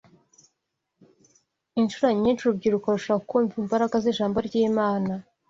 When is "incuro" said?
1.79-2.07